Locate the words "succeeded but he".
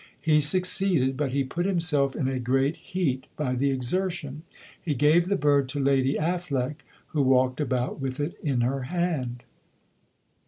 0.39-1.43